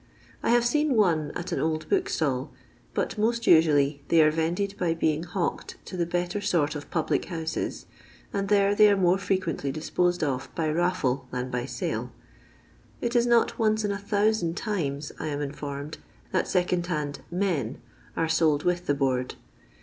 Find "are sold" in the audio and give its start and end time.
18.17-18.63